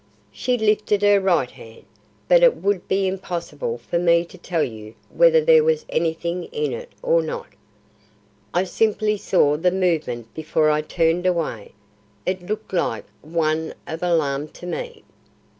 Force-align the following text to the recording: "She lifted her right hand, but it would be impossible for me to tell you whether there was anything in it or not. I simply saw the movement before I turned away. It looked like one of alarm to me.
"She 0.31 0.57
lifted 0.57 1.03
her 1.03 1.19
right 1.19 1.51
hand, 1.51 1.83
but 2.27 2.41
it 2.41 2.55
would 2.57 2.87
be 2.87 3.05
impossible 3.05 3.77
for 3.77 3.99
me 3.99 4.25
to 4.25 4.37
tell 4.39 4.63
you 4.63 4.95
whether 5.15 5.41
there 5.45 5.63
was 5.63 5.85
anything 5.89 6.45
in 6.45 6.73
it 6.73 6.91
or 7.03 7.21
not. 7.21 7.49
I 8.51 8.63
simply 8.63 9.15
saw 9.17 9.57
the 9.57 9.69
movement 9.69 10.33
before 10.33 10.71
I 10.71 10.81
turned 10.81 11.27
away. 11.27 11.73
It 12.25 12.41
looked 12.41 12.73
like 12.73 13.05
one 13.21 13.75
of 13.85 14.01
alarm 14.01 14.47
to 14.47 14.65
me. 14.65 15.03